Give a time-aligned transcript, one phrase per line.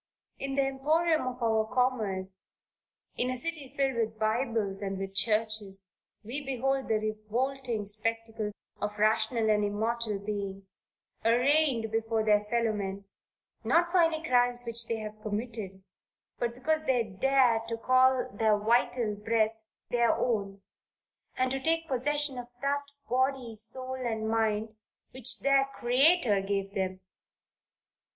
[0.39, 2.43] In the emporium of our commerce,
[3.17, 5.93] in a city filled with Bibles and with churches,
[6.23, 8.51] we behold the revolting spectacle
[8.81, 10.81] of rational and immortal beings,
[11.23, 13.05] arraigned before their fellow men,
[13.63, 15.83] not for any crimes which they have committed,
[16.39, 19.53] but because they dare to call their vital breath
[19.91, 20.63] their own,
[21.37, 24.75] and to take possession of that body, soul, and mind,
[25.11, 27.01] which their Creator gave them.